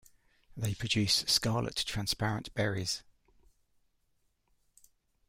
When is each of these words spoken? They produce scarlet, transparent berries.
They 0.57 0.73
produce 0.73 1.23
scarlet, 1.27 1.75
transparent 1.85 2.51
berries. 2.55 3.03